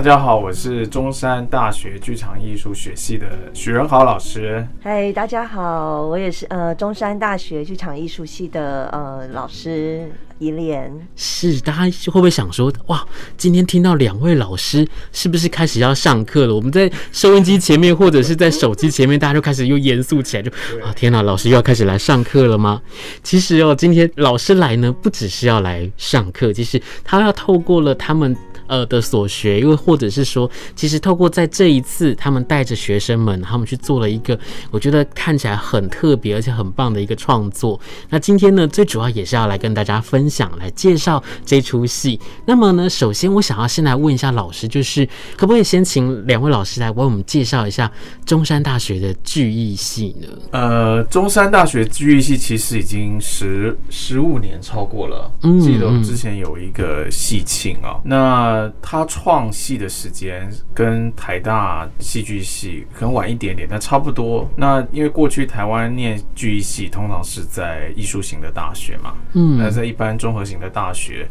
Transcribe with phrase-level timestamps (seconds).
[0.00, 4.66] 大家好，我是中山大学剧场艺术学系的许仁豪老师。
[4.82, 10.90] 嗨，大家好，我也是呃中山大学剧场艺术系的呃老师伊莲。
[11.16, 13.06] 是，大家会不会想说，哇，
[13.36, 16.54] 今天听到两位老师，是不是开始要上课了？
[16.54, 20.50] 我们在收音机前面或者是在手机前面，大家就开始又严肃起来，就
[20.82, 22.80] 啊，天哪，老师又要开始来上课了吗？
[23.22, 28.34] 其实哦，今天老师来呢，不只是要来上课，其实他要透过了他们。
[28.70, 34.38] 呃的所学，又或者是说，其实透过在这一次，他们带着学生们，他们去做了一个
[34.70, 37.78] 我觉得看起来很特别而且很棒的一个创作。
[38.08, 42.20] 那今天呢，最主要也是要来跟大家分享，来介绍这出戏。
[42.46, 45.04] 那么呢，首先我想要先来问一下老师，就是
[45.36, 47.90] 可不可以先请两位老师来为我们介绍一下
[48.24, 50.28] 中山大学的剧艺系呢？
[50.52, 58.59] 呃，中山大学剧艺系其实已经十十五年超过了，嗯，记得我之前有一个系庆啊，那。
[58.60, 64.46] 呃，他创戏的时间跟台大戏剧系可能晚一点点，但差不多。
[64.56, 71.26] 那因为过去台湾念剧艺系通常是在艺术型的大学嘛，嗯，那在一般综合型的大学，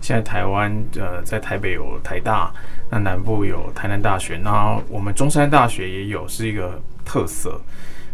[0.00, 2.50] 现在台湾呃在台北有台大，
[2.90, 7.60] 那南部有台南大学，那我们中山大学也有，是一个特色。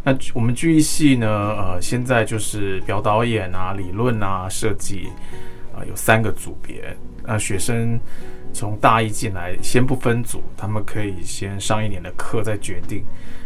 [0.02, 5.08] 那我们剧艺系呢，呃，现在就是表导演啊、理论啊、设计
[5.72, 8.00] 啊，有三个组别，那学生。
[8.56, 13.04] 从大一进来，先不分组，他们可以先上一年的课，再决定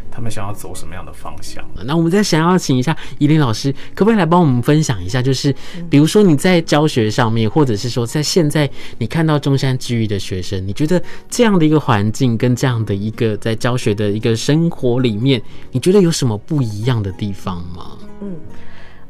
[0.09, 1.69] 他们想要走什么样的方向。
[1.84, 5.21] 那我们再想要请一下依林老师，可不可以来帮我们分享一下？
[5.21, 5.53] 就是
[5.91, 15.42] 比如说你在教学上面，或者是说在现在你看到中山剧艺的学生，你觉得这样的一个环境跟这样的一个在教学的一个生活里面，
[15.72, 17.98] 你觉得有什么不一样的地方吗？
[18.22, 18.37] 嗯，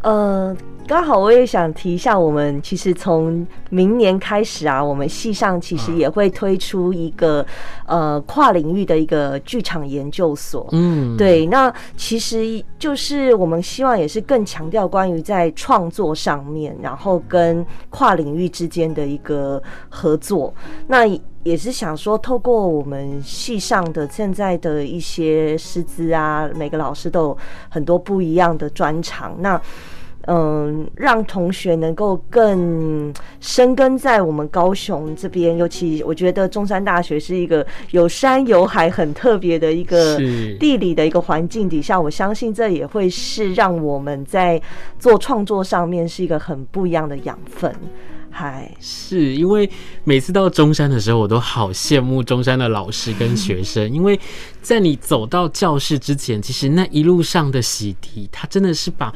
[0.03, 0.56] 呃。
[0.88, 7.47] 刚好我也想提一下，我们其实从明年开始啊，我们系上其实也会推出一个
[7.87, 10.66] 呃跨领域的一个剧场研究所。
[10.72, 20.53] 嗯，对，那其实就是我们希望也是更强调关于在创作上面，然后跟跨领域之间的一个合作。
[20.88, 21.06] 那
[21.44, 27.38] 也是想说，透过我们系上的现在的一些师资啊，每个老师都有
[27.69, 29.37] 很多不一样的专长。
[29.38, 29.61] 那
[30.26, 40.19] 嗯，让同学能够更深根在我们高雄这边，尤其我觉得中山大学是一个有山有海很特别的一个
[40.58, 44.60] 地理的一个环境底下，我相信这也会是让我们在
[44.98, 47.75] 做创作上面是一个很不一样的养分。
[48.31, 49.69] 嗨，是因为
[50.05, 54.19] 每次到中山的时候，我都好羡慕中山的老师跟学生，因为。
[54.63, 59.11] 在你走到教室之前，其实那一路上的洗涤，他真的是把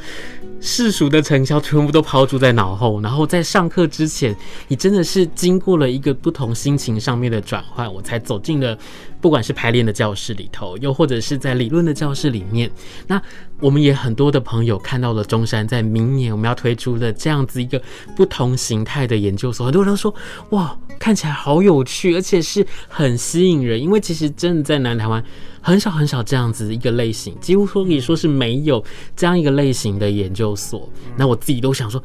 [0.58, 2.98] 世俗的尘嚣全部都抛诸在脑后。
[3.02, 4.34] 然后在上课之前，
[4.68, 8.76] 你真的是经过了一个不同心情上面的转换，我才走进了
[9.24, 12.70] 不管是排练的教室里头，又或者是在理论的教室里面。
[13.06, 13.18] 那
[13.58, 17.80] 我们也很多的朋友看到了中山在明年我们要推出的这样子一个
[18.14, 20.14] 不同形态的研究所，很多人都说
[20.50, 23.80] 哇，看起来好有趣，而且是很吸引人。
[23.80, 25.24] 因为其实真的在南台湾。
[25.66, 28.84] 很少很少这样子一个类型，几乎说可以说是没有
[29.16, 30.86] 这样一个类型的研究所。
[31.16, 32.04] 那我自己都想说，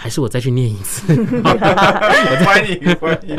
[0.00, 1.12] 还是我再去念一次。
[1.42, 3.36] 欢迎欢迎。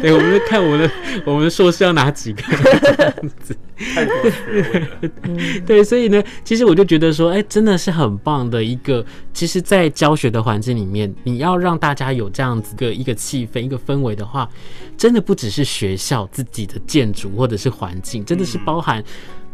[0.00, 0.90] 对，我们就看我们的
[1.26, 3.12] 我们的硕士要拿几个这样
[3.42, 3.54] 子。
[3.94, 5.60] 太多了。
[5.66, 9.04] 对，所以呢，其实我就觉得说，哎、欸，真的是很棒的一个。
[9.32, 14.48] 其实，在教学的环境里面，你要让大家有这样子的一个气氛、一个氛围的话，
[14.96, 19.04] 真的不只是学校自己的建筑或者是环境，真的是包含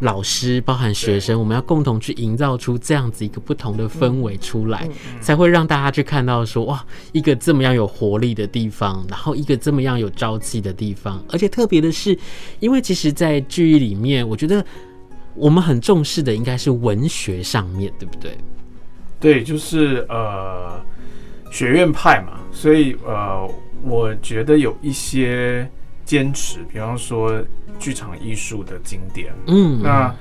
[0.01, 4.89] 老师，包含学生，我们要共同去营造出这样子一个不同的氛围出来，
[5.21, 11.25] 才会让大家去看到说，哇，一个这么样有活力的地方，然后一个这么样有朝气的地方。
[11.31, 12.19] 而且特别的是，
[12.61, 14.65] 因为其实，在剧艺里面，我觉得
[15.35, 18.37] 我们很重视的应该是文学上面对不对？
[19.21, 20.85] 对，就是呃，
[21.51, 23.49] 学院派嘛，所以呃，
[23.83, 25.67] 我觉得有一些
[26.15, 27.45] 坚持，比方说。
[27.77, 30.15] 剧场艺术的经典，嗯，那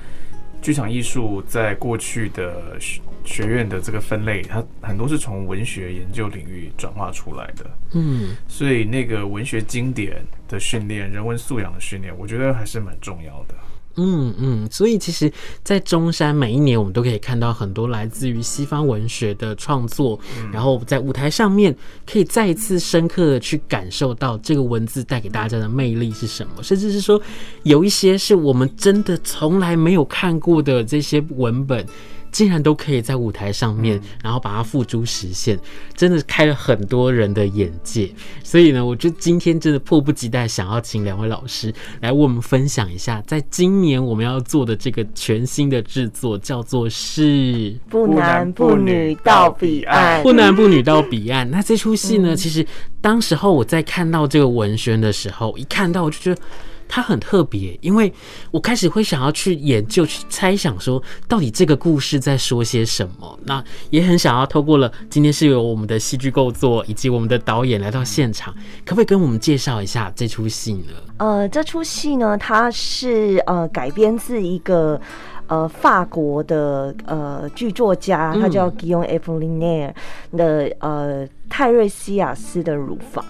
[0.60, 13.54] 剧场艺术在过去的学学院的这个分类，它很多是从文学研究领域转化出来的，嗯，所以那个文学经典的训练、人文素养的训练，我觉得还是蛮重要的。
[13.96, 15.32] 嗯嗯，所以其实，
[15.62, 21.74] 在中山每一年，我们都可以看到很多来自于西方文学的创作，嗯，然后在舞台上面
[22.06, 27.20] 可以再一次深刻的去感受到这个文字带给大家的魅力是什么，甚至是说
[27.62, 31.86] 有一些是我们真的从来没有看过的这些文本。
[32.34, 35.56] 竟然都可以在舞台上面，然后把它付诸实现，
[35.94, 38.12] 真的开了很多人的眼界。
[38.42, 47.22] 所以呢，我觉得今天真的迫不及待想要请两位老师来为我们分享一下，在今年我们要做的这个全新的制作，叫做是
[47.88, 50.18] 《不男不女到彼岸》。
[50.26, 51.48] 不男不女到彼岸。
[51.48, 52.66] 那这出戏呢，其实
[53.00, 56.42] 当时候我在看到这个文宣的时候，一看到我就觉得。
[56.88, 58.12] 它很特别，因为
[58.50, 63.38] 我开始会想要去研究、去猜想，说到底这个故事在说些什么。
[63.44, 68.54] 那也很想要透过了今天是由我们的戏剧构作以及我们的导演来到现场，
[68.84, 70.92] 可不可以跟我们介绍一下这出戏呢？
[71.18, 75.00] 呃，这出戏呢，它是呃改编自一个。
[75.46, 79.92] 呃，法国的呃剧作家，他叫 Guillaume Apollinaire
[80.34, 83.24] 的呃泰瑞西亚斯的乳房，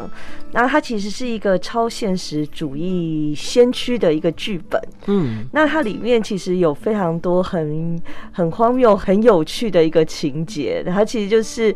[0.53, 4.81] 那它其实是一个超现实主义先驱的一个剧本。
[5.09, 8.01] 嗯，那它里面其实有非常多很
[8.33, 11.75] 很荒谬、很有趣的一个情节，它其实就是。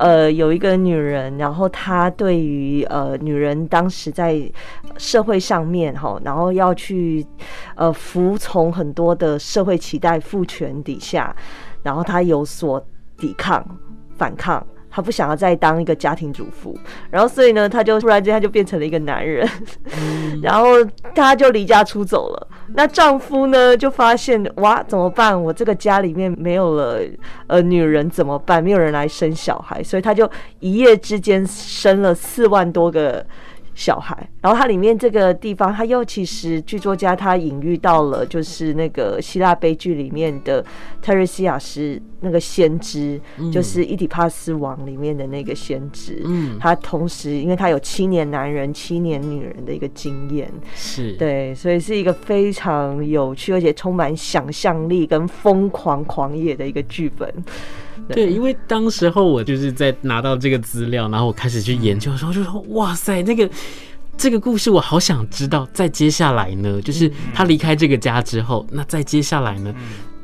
[0.00, 4.42] 呃，有一个女人，然后她对于呃女人当时在
[4.98, 7.24] 社会上面哈，然后要去
[7.76, 11.32] 呃服从很多的社会期待父权底下，
[11.84, 12.84] 然后她有所
[13.16, 13.64] 抵抗
[14.18, 14.66] 反抗。
[14.94, 16.78] 她不想要再当一个家庭主妇，
[17.10, 19.44] 然后所以呢，她就突然间她就变成了一个男人，
[20.40, 20.68] 然后
[21.16, 22.48] 她就离家出走了。
[22.76, 25.42] 那丈夫呢就发现哇，怎么办？
[25.42, 27.00] 我这个家里面没有了
[27.48, 28.62] 呃女人怎么办？
[28.62, 30.30] 没有人来生小孩，所以他就
[30.60, 33.26] 一夜之间生了四万多个。
[33.74, 40.64] 小孩，然后它里面这个地方，它又其实剧作家他隐喻到了，就是那个希腊悲剧里面的
[41.02, 46.22] 特瑞西亚是那个先知，嗯、就是伊底帕斯王里面的那个先知。
[46.24, 57.28] 嗯，他同时因为他有七年男人、七年女人的一个经验，是对，所以是一个非常有趣而且充满想象力跟疯狂狂野的一个剧本。
[58.08, 63.48] 对，因为当时候我就是在拿到这个资料，然后我开始去研究的时候，就说：“哇塞，那个
[64.16, 65.66] 这个故事我好想知道。
[65.72, 69.74] 在接下来呢，就是他离开这个家之后，那再接下来呢，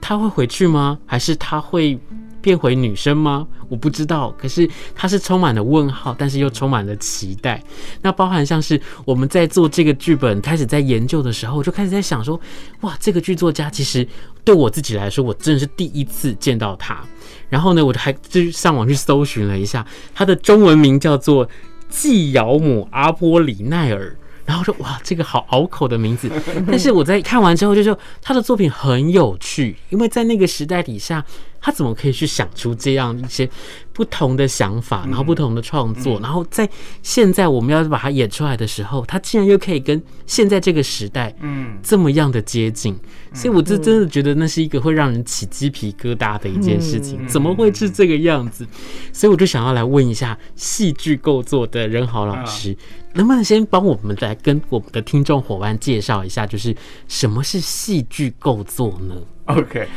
[0.01, 0.99] 他会回去吗？
[1.07, 1.99] 还是他会？”
[2.43, 3.47] 变回女生吗？
[3.69, 4.35] 我不知道。
[4.39, 7.63] 可是他是充满了问号，但是又充满了期待。
[8.01, 12.41] 那包含像是我们在做这个剧本开始在研究的时候，我就开始在想说，
[12.81, 14.09] 哇，这个剧作家其实
[14.43, 17.05] 对我自己来说，我真的是第一次见到他。
[17.51, 21.47] 然后呢，我还就上网去搜寻了一下，他的中文名叫做
[21.91, 24.17] 纪尧姆·阿波里奈尔。
[24.47, 26.29] 然后说哇，这个好拗口的名字。
[26.67, 31.25] 但是我在看完之后就说，他的作品很有趣，因为在那个时代底下，
[31.61, 33.49] 他怎么可以去想出这样一些
[33.93, 36.69] 不同的想法，然后不同的创作，然后在
[37.03, 42.99] 现在我们要把它演出来的时候，他竟然又可以跟现在这个时代嗯这么样的接近，
[43.35, 47.27] 所以我就真的觉得那是一个会让人起鸡皮疙瘩的一件事情。
[47.29, 48.67] 怎么会是这个样子？
[49.13, 52.77] 所以我就想要来问一下戏剧构作的任豪老师。
[53.13, 56.73] 能不能先帮我们来跟我们的听众伙伴介绍一下，就是
[57.09, 59.89] 什么是戏剧构作呢？OK，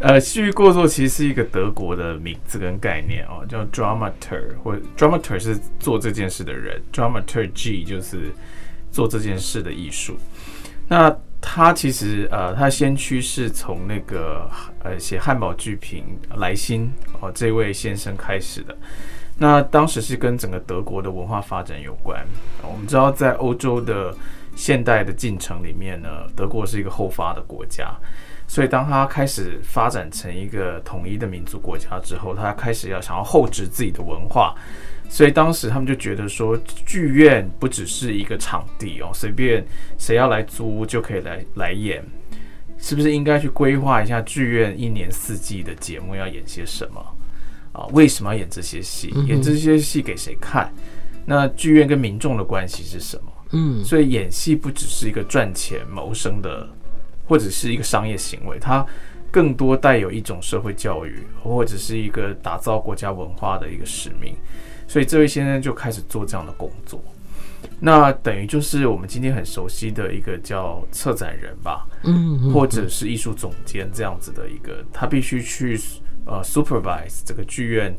[0.00, 8.32] 呃，戏剧构作其实是一个德国的名字跟概念哦，叫 dramatur 或 dramatur 是做这件事的人，Dramaturgy 就是
[8.90, 10.16] 做这件事的艺术。
[10.88, 14.50] 那他其实呃，他先驱是从那个
[14.82, 16.04] 呃写汉堡剧评
[16.36, 16.90] 莱辛
[17.20, 18.76] 哦这位先生开始的。
[19.38, 22.26] 那当时是跟整个德国的文化发展有关。
[22.62, 24.14] 我们知道，在欧洲的
[24.56, 27.90] 现代的进程里面呢，德国是一个后发的国家，
[28.50, 34.52] 所以当他开始发展成一个统一的民族国家之后，他开始要想要厚植自己的文化，
[35.08, 39.64] 所以当时他们就觉得说，剧院不只是一个场地哦，随便
[39.98, 42.04] 谁要来租就可以来来演。
[42.76, 47.00] 是不是应该去规划一下剧院一年四季的节目要演些什么
[47.70, 47.86] 啊？
[47.92, 49.14] 为什么要演这些戏？
[49.28, 50.68] 演这些戏给谁看？
[51.24, 53.32] 那剧院跟民众的关系是什么？
[53.52, 56.68] 嗯，所以演戏不只是一个赚钱谋生的，
[57.30, 58.84] 或者是一个商业行为，它
[59.30, 64.34] 更多带有一种社会教育，或者是一个打造国家文化的一个使命。
[64.88, 67.00] 所以这位先生就开始做这样的工作。
[67.78, 75.78] 那等于就是我们今天很熟悉的一个叫策展人吧，嗯，或者是艺术总监这样子的一个，他必须去
[76.26, 77.94] 呃 supervise 这个剧院。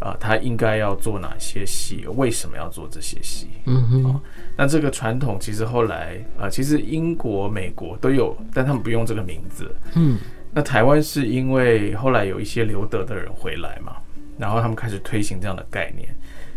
[0.00, 2.04] 啊、呃，他应该要做哪些戏？
[2.16, 3.48] 为什么要做这些戏？
[3.64, 4.20] 嗯哼、哦，
[4.56, 9.74] 那这个传统其实后来啊、呃，其实英国、美国都有，但他们不用这个名字。
[9.94, 10.18] 嗯，
[10.52, 13.96] 那台湾是因为后来有一些留德的人回来嘛，
[14.38, 16.08] 然后他们开始推行这样的概念，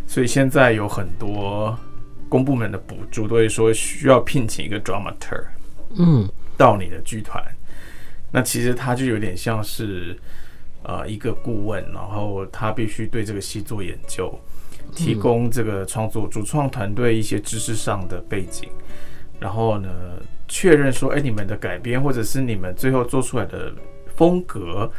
[0.07, 1.77] 所以现在有很多
[2.27, 5.45] 公部门的补助都会说需要聘请一个 dramaturg，
[5.95, 6.27] 嗯，
[6.57, 7.41] 到你的剧团，
[8.31, 10.17] 那其实他就有点像是。
[10.87, 14.33] 呃，一个顾问，然后他必须对这个戏做研究，
[14.95, 18.69] 提供这个创作主创团队一些知识上的背景，
[19.37, 19.89] 然后呢，
[20.47, 23.73] 确认说，哎，你们的改编或者是你们最后做出来的
[24.15, 24.89] 风格，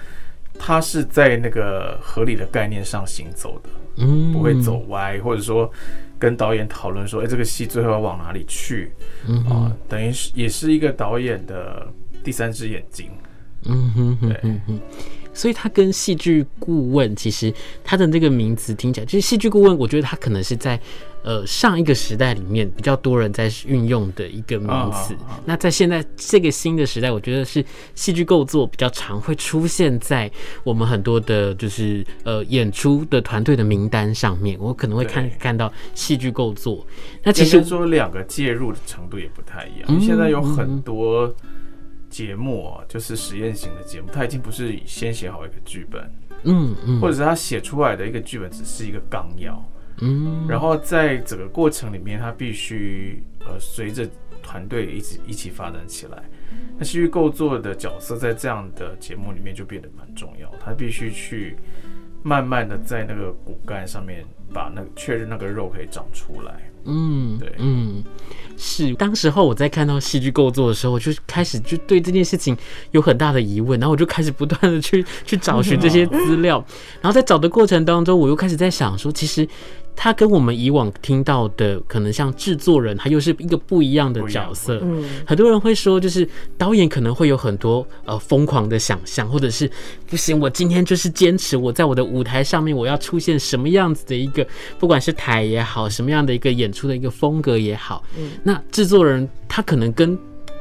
[0.58, 5.72] 它是在那个合理的概念上行走的，嗯，不会走歪，或者说
[6.18, 8.92] 跟导演讨论说，哎，这个戏最后要往哪里去，
[9.26, 11.88] 嗯啊，等于是也是一个导演的
[12.22, 13.10] 第三只眼睛，
[13.64, 14.38] 嗯哼，对。
[15.38, 17.54] 所以他跟戏剧顾问，其实
[17.84, 19.78] 他的那个名词听起来，就是戏剧顾问。
[19.78, 20.78] 我觉得他可能是在
[21.22, 25.16] 呃上一个时代里面比较多人在运用的一个名词。
[25.44, 27.64] 那在现在这个新的时代，我觉得是
[27.94, 30.28] 戏剧构作比较常会出现在
[30.64, 34.58] 我们很多的，就是呃演出的团队的名单上面。
[34.58, 36.84] 我可能会看看到戏剧构作。
[37.22, 39.88] 那其实说两个介入的程度也不太一样。
[39.88, 41.32] 因为现在有很多。
[42.18, 46.02] 节目啊，就是实验型的节目，他已经不是先写好一个剧本，
[46.42, 49.64] 嗯嗯，或者是他写出来的一个剧本只是一个纲要，
[50.00, 54.04] 嗯，然后在整个过程里面，他必须呃随着
[54.42, 56.20] 团队一起一起发展起来。
[56.76, 61.56] 那戏剧构作的角色在这样的节目里面就变得蛮重要，他必须去
[62.24, 66.68] 慢慢的在那个骨干上面把那个确认那个肉可以长出来。
[66.88, 68.02] 嗯，对，嗯，
[68.56, 68.94] 是。
[68.94, 72.56] 当时候我在看到戏剧构作的时候，我就开始就对这件事情
[72.92, 76.64] 有很大的疑问，然后我就开始不断的去去找寻这些资料，
[77.00, 79.46] 然后在找的过程当中，我又开始在想说，其实。
[80.00, 84.78] 他跟我们以往听到的可能像制作人，他又是一个不一样的角色。
[84.80, 86.24] 嗯，很多人会说，就是
[86.56, 89.68] 导演可能会有很多呃疯狂的想象，或者是
[90.06, 94.46] 不行，我今天就是坚持我在我的舞台上面我要出现什么样子的一个，
[94.78, 98.04] 不管是台也好，什么样的一个演出的一个风格也好。
[98.16, 100.18] 嗯，那制作人他可能跟。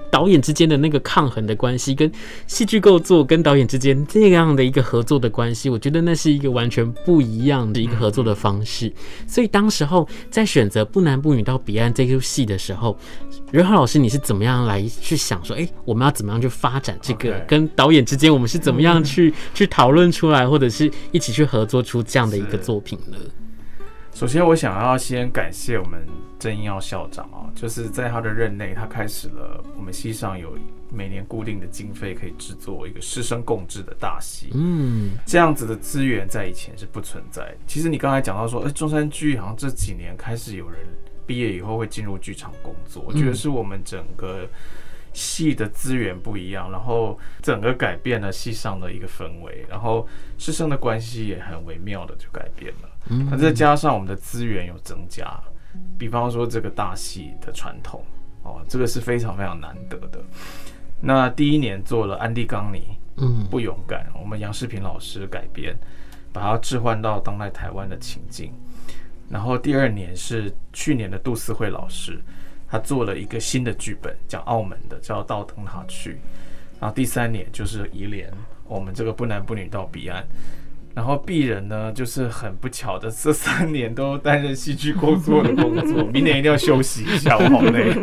[0.10, 2.10] 导演之间的那个抗衡的关系，跟
[2.48, 8.92] 戏剧构作跟导演之间这样的一个合作的关系，我觉得那是一个完全不一样的一个合作的方式。
[9.28, 12.98] 所以当时候在选择《不男不女到彼岸》这出戏的时候，
[13.52, 17.38] 任浩老师你是怎么样来去想说，哎，我们要怎么样去发展这个？
[17.42, 23.18] 跟导演之间我们是怎么样去去讨论出来，或者是一起去合作出这样的一个作品呢？
[24.18, 26.04] 首先，我想要先感谢我们
[26.40, 30.58] 郑英耀校长啊，就是在他的任内，他开始了我们系上有
[30.92, 34.50] 每年固定的经费可以制作一个师生共制的大戏。
[34.56, 37.56] 嗯，这样子的资源在以前是不存在。
[37.68, 40.80] 其实你刚才讲到说，哎，中山剧好像这几年开始有人
[41.28, 44.48] 毕业以后会进入剧场工作，我觉得是我们整个
[45.14, 50.08] 戏的资源不一样，然后整个改变了戏上的一个氛围，然后
[50.40, 52.90] 师生的关系也很微妙的就改变了。
[53.30, 55.40] 那再加上我们的资源有增加，
[55.98, 58.04] 比方说这个大戏的传统
[58.44, 60.22] 哦，这个是非常非常难得的。
[61.00, 65.78] 那第一年做了安迪冈尼，嗯，不勇敢，我们杨世平老师改编，
[66.34, 68.52] 把它置换到当代台湾的情境。
[69.30, 72.20] 然后第二年是去年的杜思慧老师，
[72.68, 76.14] 他做了一个新的剧本，讲澳门的，叫《到灯塔去》。
[76.80, 78.32] 然后第三年就是宜莲，
[78.66, 80.26] 我们这个不男不女到彼岸。
[80.98, 87.94] 然后鄙人呢，就是很不巧的，这三年都担任戏剧工作的工作，明年一定要休息一下，我好累。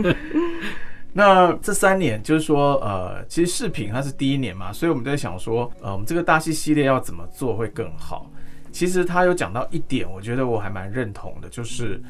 [1.13, 8.31] 那这三年就是说，呃，其实视频它是第一年嘛，所以我们在想说，呃，我们这个大戏系列要怎么做会更好？
[8.71, 12.01] 其实他有讲到一点，我觉得我还蛮认同的，就是，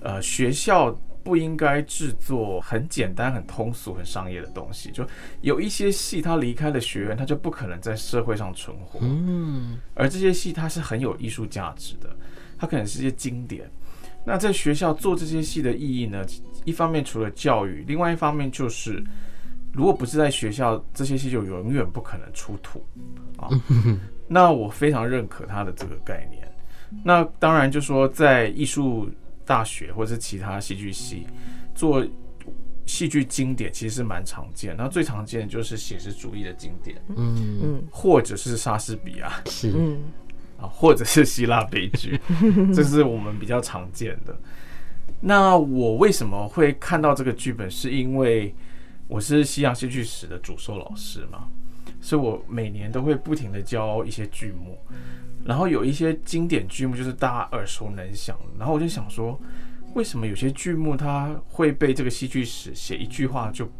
[0.00, 0.92] 呃，学校。
[1.28, 4.90] 不应该制作很简单、很通俗、很商业的东西。
[4.90, 5.06] 就
[5.42, 8.98] 有一些戏，它离开了学院，它就不可能在社会上存活。
[9.02, 12.08] 嗯，而这些戏它是很有艺术价值的，
[12.56, 13.70] 它可能是一些经典。
[14.24, 16.24] 那在学校做这些戏的意义呢？
[16.64, 19.04] 一方面除了教育，另外一方面就是
[19.70, 22.82] 如果不是在学校，这些戏就永远不可能出土
[23.36, 23.50] 啊。
[24.26, 26.50] 那我非常认可他的这个概念。
[27.04, 29.10] 那当然就说在艺术
[29.48, 31.26] 大学或者是其他戏剧系
[31.74, 32.06] 做
[32.84, 34.76] 戏剧经典，其实是蛮常见。
[34.76, 39.70] 那最常见的就是写实主义的经典，嗯嗯，或者是莎士比亚，是
[40.60, 42.20] 啊，或者是希腊悲剧，
[42.74, 44.38] 这是我们比较常见的。
[45.20, 47.70] 那我为什么会看到这个剧本？
[47.70, 48.54] 是因为
[49.06, 51.48] 我是西洋戏剧史的主修老师嘛，
[52.00, 54.78] 所以我每年都会不停的教一些剧目，
[55.44, 59.40] 然后有一些经典剧目就是大家耳熟能详，然后我就想说，
[59.94, 63.70] 为什么有些剧目它会被这个戏剧史写一句话就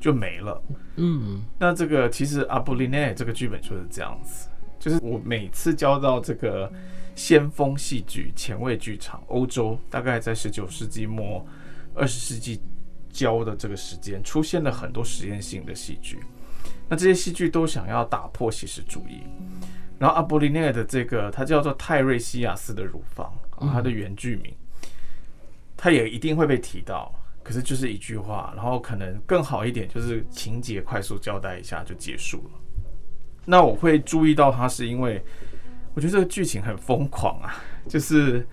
[0.00, 0.62] 就没了？
[0.96, 6.72] 嗯，那这个其实阿布利奈这个剧本就是这样子，就是我每次教到这个。
[7.16, 11.42] 先锋戏剧、前卫剧场，欧洲大概在十九世纪末、
[11.94, 12.60] 二十世纪
[13.08, 16.18] 教的这个时间，出现了很多实验性的戏剧。
[16.88, 19.22] 那这些戏剧都想要打破写实主义。
[19.98, 23.32] 然后阿波利奈的这个，它叫做泰瑞西亚斯的乳房，
[23.72, 24.54] 它的原剧名，
[25.76, 27.12] 它也一定会被提到。
[27.42, 32.50] 可是就是一句话，然后可能更好一点，就是情节快速交代一下就结束了。
[33.44, 35.24] 那我会注意到它，是因为。
[35.94, 37.56] 我觉得这个剧情很疯狂啊，
[37.88, 38.46] 就是，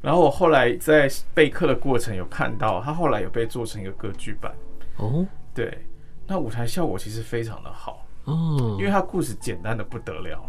[0.00, 4.54] 然后我后来在备课的过程有看到，它后来有被做成一个歌剧版
[4.98, 5.84] 哦，对，
[6.28, 10.44] 那舞台效果其实非常的好哦，因为他故事简单的不得了，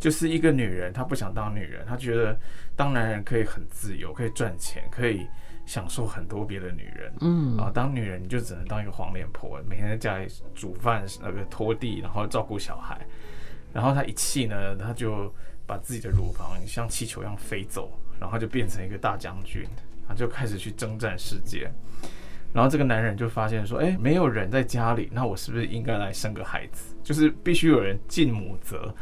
[0.00, 2.36] 就是一个女人，她不想当女人，她觉得
[2.74, 5.24] 当男人可以很自由，可以赚钱，可以
[5.64, 13.00] 享受很多别的女人，嗯，啊，当女人你就只能当一个黄脸婆，每天在家里煮饭、那个拖地，然后照顾小孩。
[13.72, 15.32] 然后她一气呢，她就
[15.66, 19.62] 把自己的乳房像气球一样飞走，然后就变成一个大将军，
[20.02, 21.70] 然后就开始去征战世界。
[22.56, 26.96] 然后这个男人就发现说：“哎，没有人在家里，那我是不是应该来生个孩子？
[27.04, 28.94] 就是必须有人尽母责。”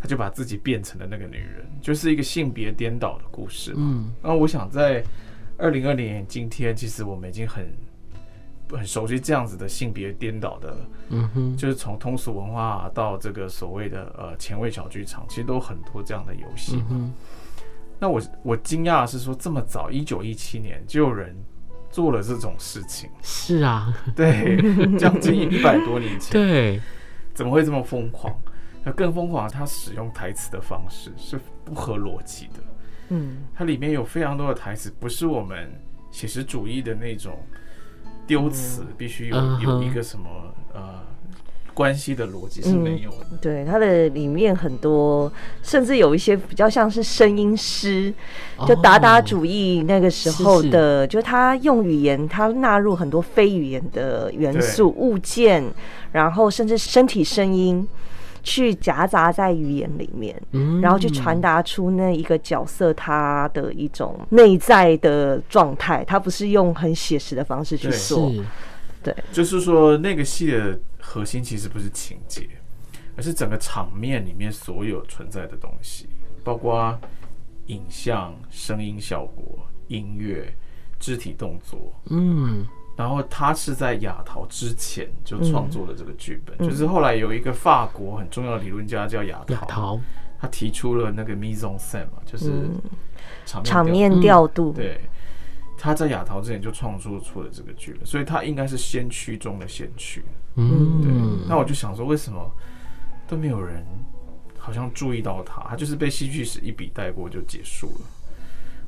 [0.00, 3.74] 他就把自己变成了那个女人，就是一个性别颠倒的故事。
[3.76, 5.02] 嗯，那我想在
[5.58, 7.66] 二零二零年今天，其实我们已经很。
[8.72, 10.76] 很熟悉这样子的性别颠倒的，
[11.08, 16.80] 嗯哼，就是从通俗文化到这个所谓的呃前卫小剧场，其实都很多这样的游戏。
[16.88, 17.12] 嗯。
[17.98, 21.34] 那我我惊讶的是说，这么早，一九一七年就有人
[21.90, 23.10] 做了这种事情。
[23.22, 24.56] 是啊，对，
[24.98, 26.80] 将近一百多年前，对，
[27.34, 28.34] 怎么会这么疯狂？
[28.84, 32.60] 那更疯狂，他使用台词的方式是不合逻辑的。
[33.08, 35.70] 嗯，它里面有非常多的台词，不是我们
[36.10, 37.38] 写实主义的那种。
[38.26, 41.04] 丢词必须有有一个什么呃
[41.74, 43.26] 关系的逻辑是没有的。
[43.32, 48.12] 嗯，对，它的里面很多，甚至有一些比较像是声音师，
[48.66, 55.64] 就达达主义那个时候的，就他用语言，他纳入很多非语言的元素、物件，
[56.12, 57.88] 然后甚至身体声音。
[58.42, 60.34] 去夹杂在语言里面，
[60.80, 66.02] 然后去传达出那一个角色他的一种内在的状态。
[66.06, 68.32] 他不是用很写实的方式去做，
[69.02, 70.80] 对，就是说那个戏的
[71.12, 72.48] 核心其实不是情节，
[73.16, 76.08] 而是整个场面里面所有存在的东西，
[76.44, 76.96] 包括
[77.66, 80.54] 影像、声音效果、音乐、
[81.00, 82.64] 肢体动作，嗯。
[82.96, 89.98] 然后他是在亚陶之前就创作了这个剧本，嗯，就是后来有一个法国很重要的理论家叫亚陶，
[90.38, 92.52] 他提出了那个 mise en scène 嘛，就是
[93.44, 94.72] 场面调度。
[94.72, 95.00] 对，
[95.82, 100.22] 他在亚陶之前就创作出了这个剧本，所以他应该是先驱中的先驱。
[100.56, 101.10] 嗯，对。
[101.48, 102.38] 那我就想说，为什么
[103.26, 103.82] 都没有人
[104.58, 105.62] 好像注意到他？
[105.70, 108.06] 他就是被戏剧史一笔带过就结束了。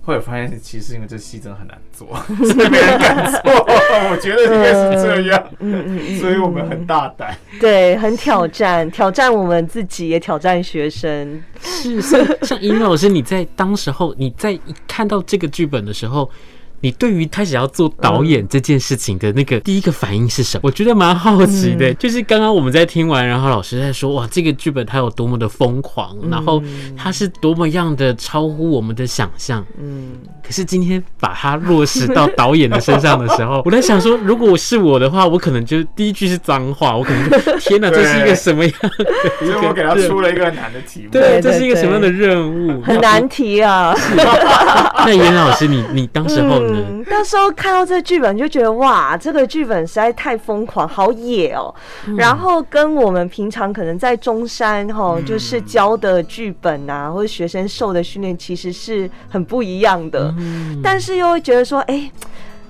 [0.03, 3.41] 后来发现，其实因为这戏真的很难做，所以没人敢做。
[4.11, 11.43] 我觉得应该是这样，嗯嗯嗯，所以我们很大胆，对，很挑战，挑战我们自己，也挑战学生。
[11.59, 16.31] 是，像像尹老师，你在当时候，你在看到这个剧本的时候。
[16.83, 20.61] 你对于开始要做导演这件事情的那个第一个反应是什么？
[20.65, 21.95] 我觉得蛮好奇的。
[21.95, 26.63] 就是刚刚我们在听完，然后老师在说，哇，这个剧本它有多么的疯狂，然后
[26.97, 29.65] 它是多么样的超乎我们的想象。
[29.81, 30.19] 嗯。
[30.45, 39.47] 可是今天把它落实到导演的身上的时候， 我在想说，如果是我的话，我可能就第一句是脏话，我可能就天哪，这是一个什么样的？
[39.47, 41.11] 因为我给他出了一个很难的题目。
[41.11, 42.83] 对，这是一个什么样的任务？
[42.83, 43.95] 很难题啊。
[45.07, 46.85] 那严老师，你你当时候呢？
[46.91, 51.73] 嗯，那时候看到这剧本就觉得哇，这个剧本实在太疯狂，好野哦。
[52.07, 60.32] 嗯、然后跟我们平常可能在中山哈，就是教的剧本啊，或者学生受的训练，其实是很不一样的。
[60.39, 62.13] 嗯、但是又会觉得说，哎、欸，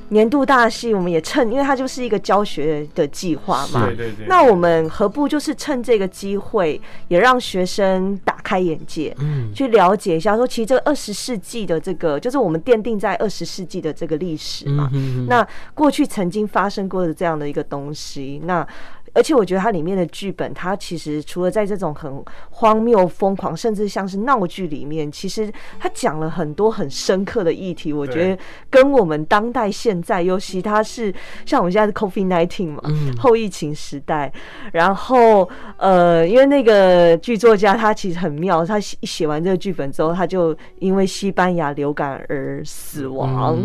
[0.08, 4.26] 年度大戏，我们也趁，因为它就是一个教学的计划嘛，对对对。
[4.26, 14.90] 那我们何不就是趁这个机会，也让学生打开眼界，嗯，去了解一下，说其实这个二十世纪的这个，就是我们奠定在二十世纪的这个历史嘛，
[15.28, 18.66] 那过去曾经发生过的这样的一个东西，那。
[19.12, 27.92] 而且我觉得它里面的剧本，它其实除了在这种很荒谬、疯狂，甚至像是闹剧里面，其实它讲了很多很深刻的议题。
[27.92, 32.82] 我觉得跟我们当代现在，尤其它是像我们现在是 COVID-19 嘛，
[33.18, 34.32] 后疫情时代。
[34.72, 43.58] 然后呃，因为那个剧作家他其实很妙，他写写完这个剧本之后，他就因为西班牙流感而死亡。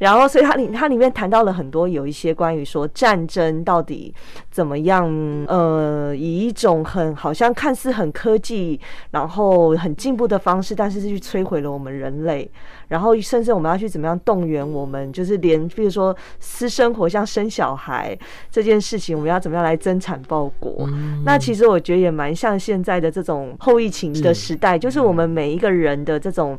[0.00, 4.12] 然后所以它里它里面谈到了很多有一些关于说战争到底
[4.50, 4.80] 怎么。
[4.80, 5.04] 样，
[5.46, 12.50] 呃，以一种很好像看似很科技，然后很进步的方式，但是是去摧毁了我们人类。
[12.88, 18.18] 然后甚至我们要去怎么样动员我们，就是连比如说私生活，像生小孩
[18.50, 20.86] 这件事情，我们要怎么样来增产报国？
[20.88, 26.58] 嗯、那其实我觉得也蛮像现在的这种后疫情的时代，嗯、就是我们每一个人的这种。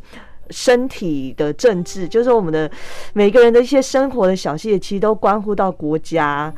[0.52, 2.70] 身体的政治，就是我们的
[3.14, 6.54] 每个人的一些生活的小细节，其实都关乎到国家，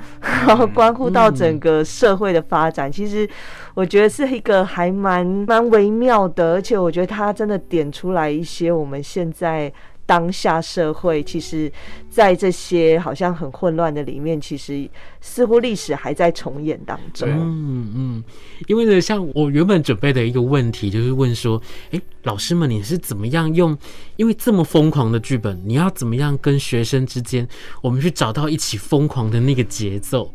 [0.48, 2.92] 然后关乎到整个社会的发展。
[2.92, 3.30] 其实
[3.74, 9.72] 我觉得是一个还蛮蛮微妙的，而且我觉得他真的点出来一些我们现在。
[10.06, 11.72] 当下社会其实，
[12.10, 14.90] 在这些好像很混乱的里面，其实
[15.22, 17.30] 似乎历史还在重演当中。
[17.30, 18.24] 嗯嗯，
[18.68, 21.62] 因为呢，像我原本准备的一个问题，就是问说，
[21.92, 23.78] 哎，老师们，你是怎么样用？
[24.18, 27.48] 因为这么疯狂的剧本，你要怎么样跟学生之间，
[27.82, 30.34] 我们去找到一起疯狂的那个节奏？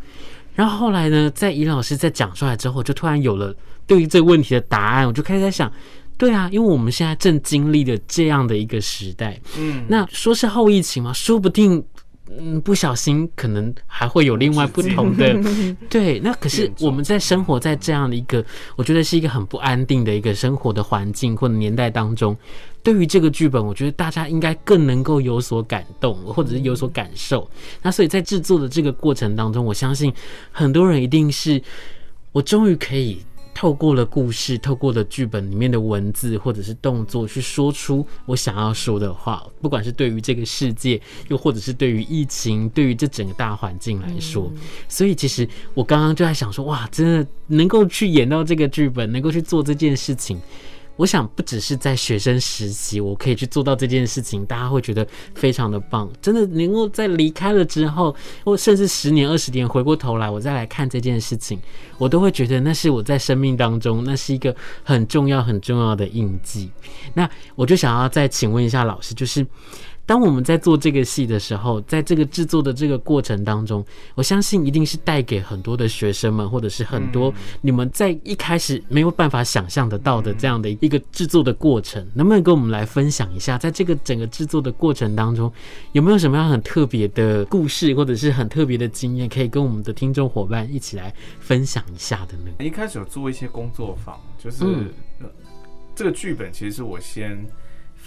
[0.54, 3.54] 然后后来呢，在尹老师在讲出来之后，就突然有了
[3.86, 5.70] 对于这个问题的答案，我就开始在想。
[6.18, 11.82] 对啊，因为我们现在正经历了这样的一个时代，嗯，那说是后疫情嘛，说不定，
[12.36, 15.40] 嗯，不小心可能还会有另外不同的，
[15.88, 22.36] 对，那可是我们在生活在这样的一个，我觉得是一个很不安定的一个生活的环境或者年代当中，
[22.82, 27.48] 对于这个剧本，我觉得大家应该更能够有所感动，或者是有所感受。
[27.80, 30.12] 那所以在制作的这个过程当中，我相信
[30.50, 31.62] 很多人一定是，
[32.32, 33.20] 我终于可以。
[33.58, 39.44] 透过了故事，透过了剧本里面的文字或者是动作，去说出我想要说的话。
[39.60, 44.48] 不管是对于这个世界，又或者是对于疫情，对于这整个大环境来说，
[44.88, 50.40] 所以其实我刚刚就在想说，哇，真的能够去演到这个剧本，能够去做这件事情。
[50.98, 56.10] 我想不只是在学生时期，我可以去做到这件事情，大家会觉得非常的棒。
[56.20, 61.58] 真的能够在离开了之后，或甚至十年、二十年回过头来，我再来看这件事情，
[61.98, 66.68] 我都会觉得那是我在生命当中，那是一个很重要、很重要的印记。
[67.14, 69.46] 那我就想要再请问一下老师，就是。
[70.08, 85.52] 当我们在做这个戏的时候，在这个制作的这个过程当中，我相信一定是带给很多的学生们，或者是很多你们在一开始没有办法想象得到的这样的一个制作的过程，能不能跟我们来分享一下，在这个整个制作的过程当中，
[85.92, 92.64] 有没有什么样很特别的故事，或者是很特别的经验，可以跟我们的听众伙伴一起来分享一下的呢？
[92.64, 94.64] 一开始有做一些工作坊，就是
[95.94, 97.46] 这个剧本其实是我先。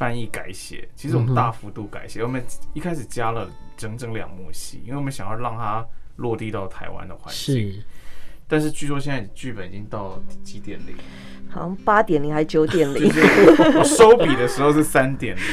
[0.02, 5.86] 翻译改写，其实我们大幅度改写，嗯、我们一开始加了整整两幕戏，因为我们想要让它
[6.16, 7.72] 落地到台湾的环境。
[7.72, 7.84] 是，
[8.48, 10.96] 但是据说现在剧本已经到几点零？
[11.52, 13.12] 好像八点零还是九点零？
[13.78, 15.44] 我收笔的时候是三点零，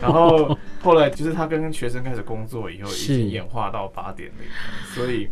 [0.00, 4.46] 然后后来就是他跟学生开始工作以后，已经演化到八点零，
[4.94, 5.28] 所以。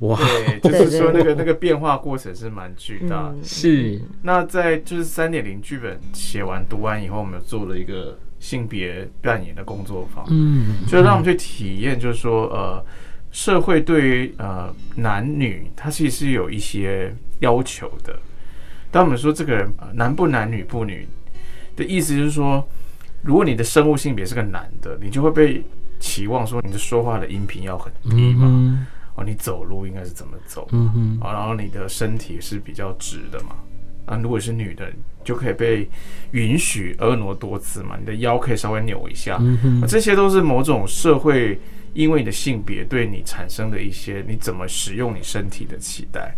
[0.00, 0.18] 哇，
[0.62, 3.36] 对， 就是说那个那个变化过程是蛮巨大的。
[3.42, 12.84] 是，那在就是三点零剧本写完读完以后，我们有做了一个性别扮演的工作坊，嗯，就让我们去体验，就是说呃，
[13.32, 18.14] 社会对于呃男女，它其实是有一些要求的。
[18.90, 21.08] 当我们说这个人男不男女不女
[21.74, 22.66] 的意思，就是说，
[23.22, 25.62] 如果你的生物性别是个男的，你就会被
[25.98, 28.86] 期望说你的说话的音频要很低嘛。
[29.16, 30.68] 嗯哦，你走路应该是怎么走？
[30.72, 33.56] 嗯哼，啊，然后你的身体是比较直的嘛？
[34.04, 34.92] 啊，如果是女的，
[35.24, 35.88] 就可以被
[36.32, 37.96] 允许婀娜多姿嘛？
[37.98, 39.40] 你的腰可以稍微扭一下，
[39.88, 41.58] 这些都是某种社会
[41.94, 46.36] 因为你的性别对你产生的一些你怎么使用你身体的期待。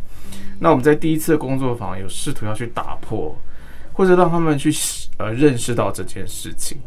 [0.61, 3.37] 那我们在第一次的工作坊有试图要去打破，
[3.93, 4.71] 或者让他们去
[5.19, 6.79] 呃认识到这件事情。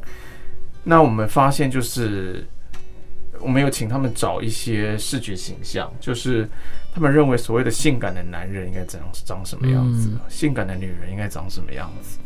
[0.84, 2.48] 那我们发现就是。
[3.42, 6.48] 我们有请他们找一些视觉形象，就是
[6.94, 12.18] 他们认为所谓的性感的男人应该怎样长什么样子，性感的女人应该长什么样子，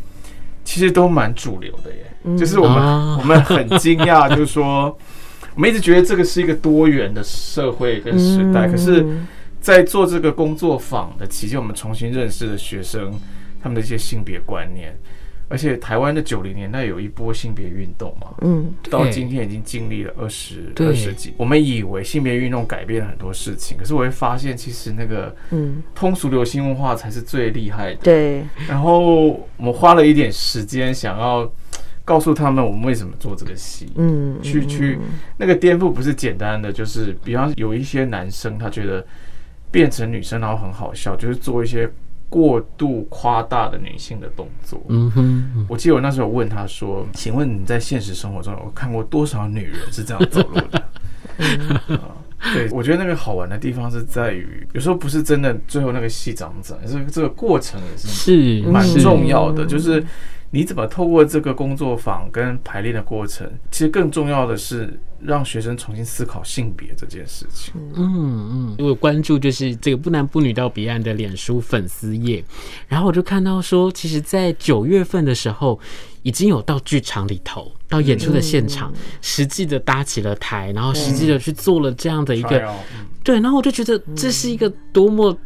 [0.64, 2.38] 其实都蛮主流的耶。
[2.38, 2.78] 就是我们
[3.20, 4.98] 我们很惊讶，就是说
[5.56, 9.06] 我们一直觉得这个是一个多元的社会跟时代，可是，
[9.62, 13.14] 在做这个工作坊的期间，我们重新认识了学生
[13.64, 14.96] 他们的一些性别观念。
[15.48, 25.84] 而且台湾的九零年代有一波性别运动嘛，嗯，到今天已经经历了二十二十几，我们以为性别运动改变了很多事情，可是我会发现其实那个嗯。
[25.94, 28.44] 通俗流行文化才是最厉害的，对。
[28.68, 29.00] 然后
[29.58, 31.50] 我们花了一点时间想要
[32.04, 35.00] 告诉他们我们为什么做这个戏，嗯，去去
[35.38, 39.06] 那个颠覆不是简单的，就是比方有一些男生他觉得
[39.72, 41.90] 变成女生然后很好笑，就是做一些。
[42.30, 50.84] 过度夸大的女性的动作，嗯哼，我记得我那时候问他说：“请问你在现实生活中有看过多少女人是这样走路的？
[52.54, 60.04] ”对，我觉得那个好玩的地方是在于，有时候不是真的最后那个戏长怎样，是这个过程也是是蛮重要的，就是。
[60.56, 67.74] 你怎么透过这个工作坊跟排练的过程，其实更重要的是让学生重新思考性别这件事情。
[67.94, 72.42] 嗯嗯，我关注就是这个不男不女到彼岸的脸书粉丝页，
[72.88, 75.78] 然后我就看到说，其实，在九月份的时候，
[76.24, 82.66] 已经有到剧场里头，到演出的现场，实际的搭起了台，然后实际的去做了这样的一个，
[83.26, 85.38] 对，然后我就觉得这是一个多么。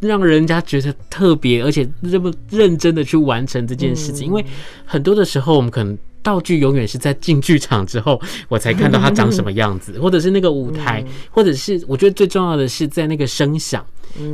[0.00, 4.44] 让人家觉得特别，而且这么认真的去完成这件事情，因为
[4.84, 13.84] 很多的时候，我们可能道具永远是在进剧场之后，我才看到它长什么样子，或者是那个舞台，或者是我觉得最重要的是在那个声响，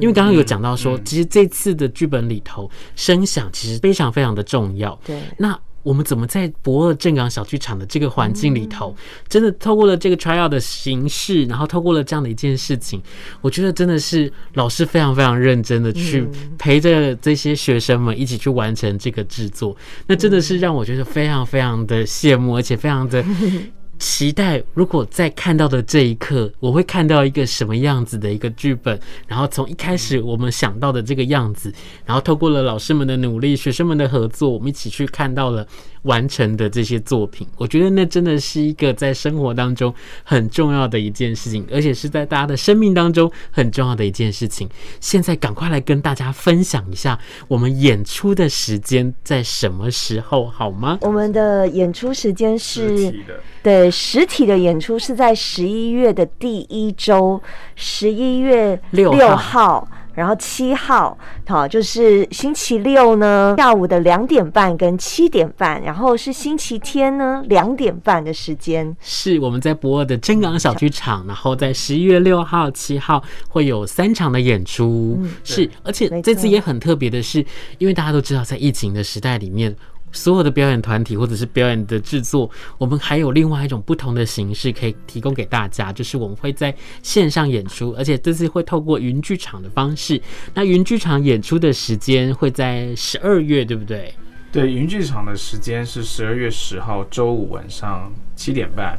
[0.01, 4.99] 因为刚刚有讲到说，其实这次的剧本里头，声响其实非常非常的重要。
[5.07, 5.59] 对，那。
[5.85, 8.97] 我们怎么在博尔镇港小剧场的这个环境里头，
[9.29, 13.01] 真的透过了这个 tryout 的形式，然后透过了这样的一件事情，
[13.41, 16.27] 我觉得真的是老师非常非常认真的去
[16.59, 23.25] 陪着这些学生们一起去完成这个制作，那真的是让我觉得非常非常的羡慕，而且非常的。
[23.99, 31.73] 期待，如果在看到的这一刻，我会看到一个什么样子的一个剧本，然后从一开始我们想到的这个样子，
[32.05, 35.67] 然后透过了老师们的努力、学生们的合作，我们一起去看到了
[36.03, 37.47] 完成的这些作品。
[37.57, 44.69] 我觉得那真的是一个在生活当中很重要的一件事情，而且是在大家的生命当中很重要的一件事情。
[45.01, 50.99] 现在赶快来跟大家分享一下，我们演出的时间在什么时候好吗？
[51.01, 53.15] 我们的演出时间是。
[53.63, 57.41] 对，实体的演出是在十一月的第一周，
[57.75, 61.17] 十一月六号，然后七号，
[61.47, 68.97] 好，就是星期六呢，下午的两点半跟七点半，然后是星期天呢两点半的时间。
[69.01, 75.19] 是我们在博尔的真港小剧场，然后在十一月六号、七号会有三场的演出。
[75.21, 77.45] 嗯、是，而且这次也很特别的是，
[77.79, 79.75] 因为大家都知道，在疫情的时代里面。
[80.15, 82.49] 所有的表演团体或者是表演的制作，
[82.79, 90.19] 我们还有另外一种不同的形式可以提供给大家，就是我们会在线上演出，而且这次会透过云剧场的方式。
[90.55, 94.15] 那云剧场演出的时间会在十二月，对不对？
[94.53, 98.97] 对，云剧场的时间是十二月十号周五晚上七点半，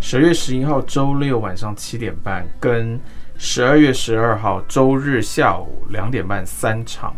[0.00, 3.00] 十二月十一号周六晚上七点半，跟
[3.38, 7.14] 十二月十二号周日下午两点半三场，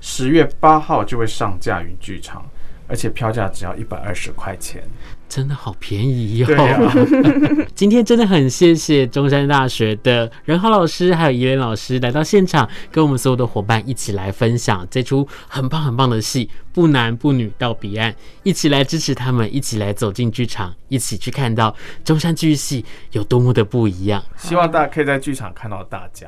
[0.00, 2.44] 十月八号就会上架云剧场。
[2.90, 4.82] 而且票价只要一百二十块钱，
[5.28, 7.64] 真的好便宜哟、哦！
[7.72, 21.72] 今天真的很谢谢中山大学的任浩老师还有怡莲老师来到现场，跟我们所有的伙伴一起来分享这出很棒很棒的戏《不男不女到彼岸》，一起来支持他们，一起来走进剧场，一起去看到
[22.04, 24.20] 中山剧系有多么的不一样。
[24.36, 26.26] 希望大家可以在剧场看到大家。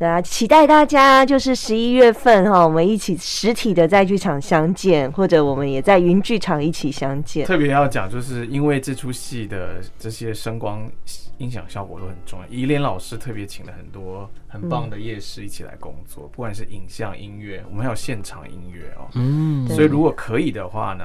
[0.00, 7.44] 对啊，期待大家就是十一月份哈，我们一起实体的在剧场相见，或者我们也在云剧场一起相见。
[7.44, 10.90] 特别要讲，就是因为这出戏的这些声光
[11.36, 19.06] 音响效果都很重要，怡莲老师特别请了很多很棒的业师一起来工作，嗯、不管是影像、音乐，我们还有现场音乐哦。
[19.16, 21.04] 嗯，所以如果可以的话呢，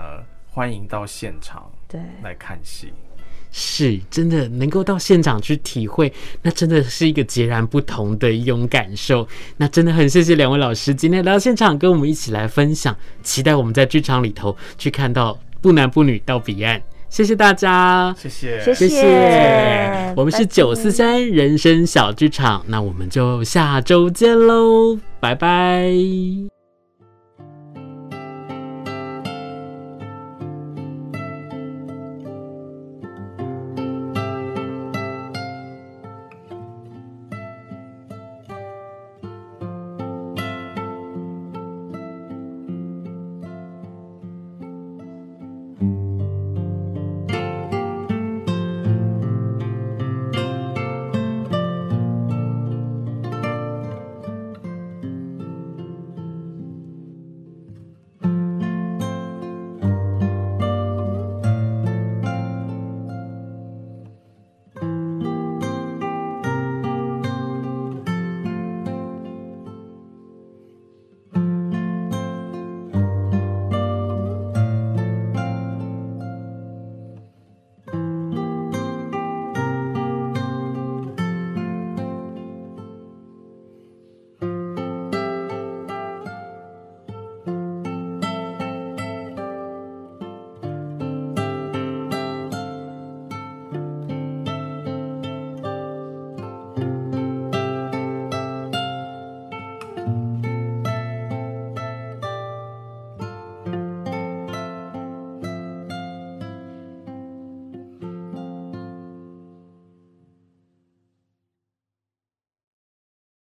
[0.50, 2.94] 欢迎到现场对来看戏。
[3.58, 9.26] 是真的能够到现场去体会，那真的是一个截然不同的一种感受。
[9.56, 16.82] 那真的很谢谢两位老师今天来到现场跟我们一起来分享，期待我们在剧场里头去看到不男不女到彼岸。
[17.08, 18.62] 谢谢大家，谢谢。
[18.74, 20.13] 谢谢。
[20.18, 26.55] 我们是九四三人生小剧场，那我们就下周见喽，拜拜。